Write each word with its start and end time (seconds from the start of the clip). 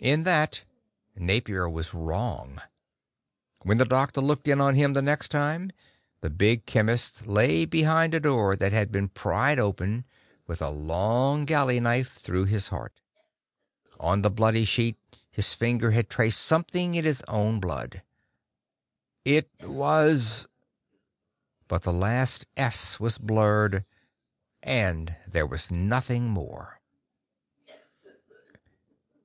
In 0.00 0.22
that, 0.22 0.62
Napier 1.16 1.68
was 1.68 1.92
wrong. 1.92 2.62
When 3.62 3.76
the 3.76 3.84
doctor 3.84 4.20
looked 4.20 4.46
in 4.46 4.60
on 4.60 4.76
him 4.76 4.92
the 4.92 5.02
next 5.02 5.30
time, 5.32 5.72
the 6.20 6.30
big 6.30 6.64
chemist 6.64 7.26
lay 7.26 7.64
behind 7.64 8.14
a 8.14 8.20
door 8.20 8.54
that 8.54 8.70
had 8.72 8.92
been 8.92 9.08
pried 9.08 9.58
open, 9.58 10.04
with 10.46 10.62
a 10.62 10.70
long 10.70 11.44
galley 11.44 11.80
knife 11.80 12.12
through 12.18 12.44
his 12.44 12.68
heart. 12.68 13.00
On 13.98 14.22
the 14.22 14.30
bloody 14.30 14.64
sheet, 14.64 14.96
his 15.28 15.54
finger 15.54 15.90
had 15.90 16.08
traced 16.08 16.38
something 16.42 16.94
in 16.94 17.04
his 17.04 17.22
own 17.26 17.58
blood. 17.58 18.04
"It 19.24 19.50
was...." 19.60 20.46
But 21.66 21.82
the 21.82 21.92
last 21.92 22.46
"s" 22.56 23.00
was 23.00 23.18
blurred, 23.18 23.84
and 24.62 25.16
there 25.26 25.48
was 25.48 25.72
nothing 25.72 26.28
more. 26.30 26.80